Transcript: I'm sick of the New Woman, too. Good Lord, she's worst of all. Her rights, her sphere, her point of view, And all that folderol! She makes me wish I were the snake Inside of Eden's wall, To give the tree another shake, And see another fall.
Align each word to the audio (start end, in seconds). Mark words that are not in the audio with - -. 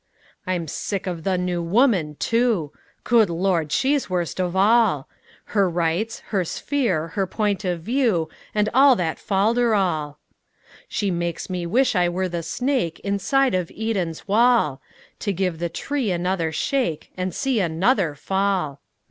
I'm 0.47 0.67
sick 0.67 1.05
of 1.05 1.23
the 1.23 1.37
New 1.37 1.61
Woman, 1.61 2.15
too. 2.15 2.71
Good 3.03 3.29
Lord, 3.29 3.71
she's 3.71 4.09
worst 4.09 4.39
of 4.41 4.55
all. 4.55 5.07
Her 5.53 5.69
rights, 5.69 6.21
her 6.29 6.43
sphere, 6.43 7.09
her 7.09 7.27
point 7.27 7.63
of 7.63 7.83
view, 7.83 8.27
And 8.55 8.67
all 8.73 8.95
that 8.95 9.19
folderol! 9.19 10.15
She 10.87 11.11
makes 11.11 11.51
me 11.51 11.67
wish 11.67 11.95
I 11.95 12.09
were 12.09 12.27
the 12.27 12.41
snake 12.41 12.99
Inside 13.01 13.53
of 13.53 13.69
Eden's 13.69 14.27
wall, 14.27 14.81
To 15.19 15.31
give 15.31 15.59
the 15.59 15.69
tree 15.69 16.09
another 16.09 16.51
shake, 16.51 17.11
And 17.15 17.31
see 17.31 17.59
another 17.59 18.15
fall. 18.15 18.81